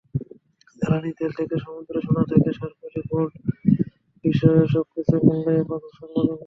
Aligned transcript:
জ্বালানি 0.79 1.11
তেল 1.17 1.31
থেকে 1.37 1.55
মুদ্রা, 1.65 1.99
সোনা 2.05 2.23
থেকে 2.31 2.49
সরকারি 2.59 2.99
বন্ড—বিশ্ববাজারে 3.09 4.67
সবকিছুর 4.73 5.21
মূল্যই 5.27 5.57
এখন 5.61 5.81
সর্বনিম্ন। 5.89 6.31